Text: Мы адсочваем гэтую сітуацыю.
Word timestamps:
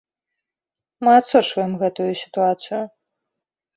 Мы 1.07 1.11
адсочваем 1.19 1.73
гэтую 1.85 2.11
сітуацыю. 2.25 2.81